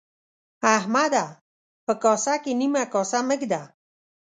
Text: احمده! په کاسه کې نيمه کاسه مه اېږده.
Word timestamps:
احمده! 0.77 1.25
په 1.85 1.93
کاسه 2.03 2.35
کې 2.43 2.51
نيمه 2.59 2.83
کاسه 2.93 3.19
مه 3.27 3.35
اېږده. 3.35 3.61